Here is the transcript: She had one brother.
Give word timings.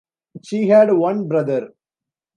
She 0.41 0.67
had 0.69 0.91
one 0.91 1.27
brother. 1.27 1.75